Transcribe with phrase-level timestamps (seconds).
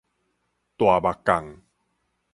[0.77, 1.61] 大目降